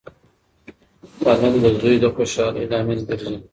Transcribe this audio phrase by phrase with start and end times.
[1.21, 3.37] تعلیم د زوی د خوشحالۍ لامل ګرځي.